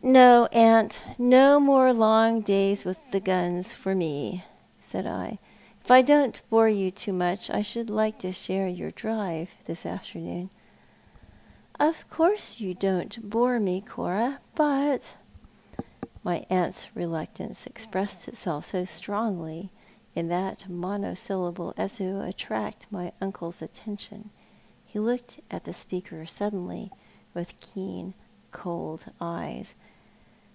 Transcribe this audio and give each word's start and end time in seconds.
"No, 0.18 0.46
aunt, 0.52 1.02
no 1.18 1.58
more 1.60 1.92
long 1.92 2.40
days 2.40 2.84
with 2.84 2.98
the 3.10 3.18
guns 3.20 3.74
for 3.74 3.94
me," 3.96 4.44
said 4.80 5.06
I." 5.06 5.38
If 5.84 5.90
I 5.90 6.00
don't 6.02 6.40
bore 6.48 6.68
you 6.68 6.90
too 6.92 7.12
much 7.12 7.50
I 7.50 7.60
should 7.62 7.90
like 7.90 8.16
to 8.20 8.32
share 8.32 8.68
your 8.68 8.92
drive 8.92 9.50
this 9.66 9.84
afternoon."" 9.84 10.48
Of 11.80 12.08
course 12.08 12.58
you 12.60 12.74
don't 12.74 13.28
bore 13.28 13.58
me, 13.60 13.82
Cora, 13.82 14.40
but" 14.54 15.16
My 16.24 16.46
aunt's 16.48 16.94
reluctance 16.96 17.66
exiDressed 17.66 18.28
itself 18.28 18.66
so 18.66 18.84
strongly 18.86 19.68
in 20.14 20.28
that 20.28 20.68
monosyllable 20.70 21.74
as 21.76 21.96
to 21.96 22.22
attract 22.22 22.86
my 22.90 23.12
uncle's 23.20 23.60
attention. 23.60 24.30
He 24.86 25.00
looked 25.00 25.40
at 25.50 25.64
the 25.64 25.74
speaker 25.74 26.24
suddenly, 26.24 26.92
with 27.34 27.58
keen, 27.60 28.14
cold 28.52 29.12
eyes. 29.20 29.74